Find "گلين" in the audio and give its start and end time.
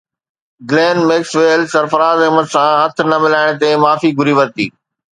0.69-0.97